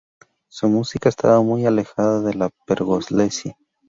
[0.47, 3.53] Su música estaba muy alejada de la de Pergolesi.